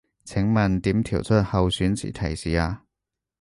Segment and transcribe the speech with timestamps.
[0.25, 2.85] 請問點調出候選詞提示啊